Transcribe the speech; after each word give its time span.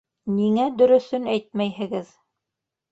Ниңә 0.37 0.65
дөрөҫөн 0.79 1.31
әйтмәйһегеҙ?! 1.37 2.13